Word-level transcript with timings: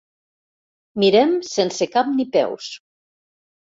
Mirem 1.03 1.37
sense 1.51 1.91
cap 1.95 2.13
ni 2.19 2.29
peus. 2.39 2.75